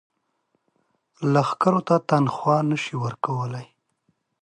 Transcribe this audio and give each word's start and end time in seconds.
لښکرو 1.33 1.81
ته 1.87 1.95
تنخوا 2.09 2.57
نه 2.69 2.77
شي 2.83 2.95
ورکولای. 3.03 3.67